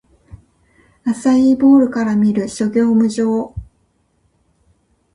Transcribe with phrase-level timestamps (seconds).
[1.05, 2.49] アサイーボウルから見る！
[2.49, 3.53] 諸行無常